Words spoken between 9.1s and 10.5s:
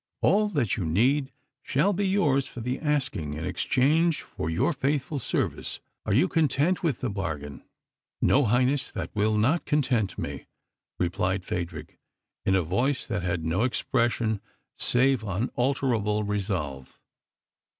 will not content me,"